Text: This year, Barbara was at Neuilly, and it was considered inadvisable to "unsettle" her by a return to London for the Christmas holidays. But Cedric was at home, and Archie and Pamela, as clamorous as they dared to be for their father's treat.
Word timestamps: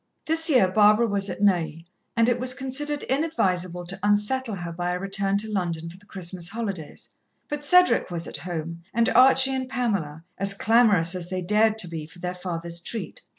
This 0.25 0.49
year, 0.49 0.67
Barbara 0.67 1.05
was 1.05 1.29
at 1.29 1.43
Neuilly, 1.43 1.85
and 2.17 2.27
it 2.27 2.39
was 2.39 2.55
considered 2.55 3.03
inadvisable 3.03 3.85
to 3.85 3.99
"unsettle" 4.01 4.55
her 4.55 4.71
by 4.71 4.93
a 4.93 4.99
return 4.99 5.37
to 5.37 5.47
London 5.51 5.91
for 5.91 5.97
the 5.99 6.07
Christmas 6.07 6.49
holidays. 6.49 7.07
But 7.47 7.63
Cedric 7.63 8.09
was 8.09 8.25
at 8.27 8.37
home, 8.37 8.81
and 8.95 9.09
Archie 9.09 9.53
and 9.53 9.69
Pamela, 9.69 10.25
as 10.39 10.55
clamorous 10.55 11.13
as 11.13 11.29
they 11.29 11.43
dared 11.43 11.77
to 11.77 11.87
be 11.87 12.07
for 12.07 12.17
their 12.17 12.33
father's 12.33 12.79
treat. 12.79 13.21